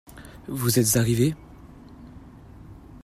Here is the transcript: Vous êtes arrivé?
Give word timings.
Vous 0.47 0.79
êtes 0.79 0.97
arrivé? 0.97 1.35